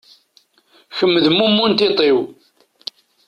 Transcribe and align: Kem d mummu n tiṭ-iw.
Kem 0.97 1.13
d 1.25 1.27
mummu 1.37 1.65
n 1.69 1.73
tiṭ-iw. 1.79 2.19